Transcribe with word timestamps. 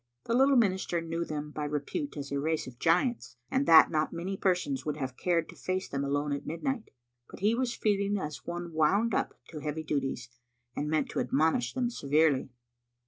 The 0.23 0.33
little 0.33 0.55
minister 0.55 0.99
knew 0.99 1.23
them 1.23 1.51
by 1.51 1.63
repute 1.65 2.17
as 2.17 2.31
a 2.31 2.39
race 2.39 2.65
of 2.65 2.79
giants, 2.79 3.37
and 3.51 3.67
that 3.67 3.91
not 3.91 4.11
many 4.11 4.35
persons 4.35 4.83
would 4.83 4.97
have 4.97 5.15
cared 5.15 5.47
to 5.49 5.55
face 5.55 5.87
them 5.87 6.03
alone 6.03 6.33
at 6.33 6.43
midnight; 6.43 6.89
but 7.29 7.41
he 7.41 7.53
was 7.53 7.75
feeling 7.75 8.17
as 8.19 8.43
one 8.43 8.73
wound 8.73 9.13
up 9.13 9.35
to 9.49 9.59
heavy 9.59 9.83
duties, 9.83 10.27
and 10.75 10.89
meant 10.89 11.09
to 11.09 11.19
admonish 11.19 11.73
them 11.75 11.91
severely. 11.91 12.49